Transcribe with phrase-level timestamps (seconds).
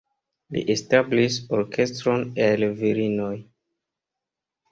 [0.55, 3.31] Li establis orkestron el virinoj.